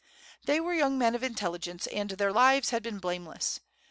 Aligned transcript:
They 0.45 0.59
were 0.59 0.73
young 0.73 0.97
men 0.97 1.13
of 1.13 1.21
intelligence, 1.21 1.85
and 1.85 2.09
their 2.09 2.33
lives 2.33 2.71
had 2.71 2.81
been 2.81 2.97
blameless. 2.97 3.59